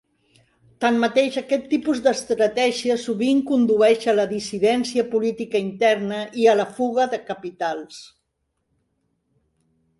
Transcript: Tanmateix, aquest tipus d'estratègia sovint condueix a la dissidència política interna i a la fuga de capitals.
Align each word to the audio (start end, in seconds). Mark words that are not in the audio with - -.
Tanmateix, 0.85 1.35
aquest 1.41 1.67
tipus 1.73 2.01
d'estratègia 2.07 2.95
sovint 3.03 3.43
condueix 3.51 4.09
a 4.13 4.17
la 4.21 4.25
dissidència 4.33 5.05
política 5.13 5.63
interna 5.69 6.25
i 6.45 6.51
a 6.55 6.59
la 6.63 6.69
fuga 6.81 7.09
de 7.15 7.23
capitals. 7.31 8.05